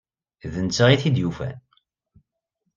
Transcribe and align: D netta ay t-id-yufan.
D 0.53 0.55
netta 0.65 0.83
ay 0.87 0.97
t-id-yufan. 1.01 1.57